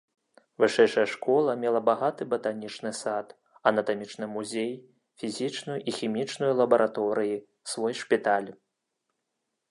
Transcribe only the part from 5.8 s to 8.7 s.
і хімічную лабараторыі, свой шпіталь.